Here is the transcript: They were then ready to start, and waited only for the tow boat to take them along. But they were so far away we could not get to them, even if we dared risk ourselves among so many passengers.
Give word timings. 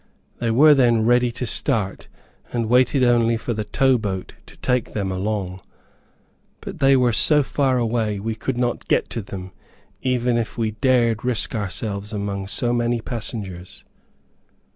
They 0.39 0.49
were 0.49 0.73
then 0.73 1.05
ready 1.05 1.31
to 1.33 1.45
start, 1.45 2.07
and 2.51 2.67
waited 2.69 3.03
only 3.03 3.37
for 3.37 3.53
the 3.53 3.65
tow 3.65 3.99
boat 3.99 4.33
to 4.47 4.57
take 4.57 4.93
them 4.93 5.11
along. 5.11 5.59
But 6.59 6.79
they 6.79 6.97
were 6.97 7.13
so 7.13 7.43
far 7.43 7.77
away 7.77 8.19
we 8.19 8.33
could 8.33 8.57
not 8.57 8.87
get 8.87 9.11
to 9.11 9.21
them, 9.21 9.51
even 10.01 10.39
if 10.39 10.57
we 10.57 10.71
dared 10.71 11.23
risk 11.23 11.53
ourselves 11.53 12.11
among 12.11 12.47
so 12.47 12.73
many 12.73 12.99
passengers. 12.99 13.85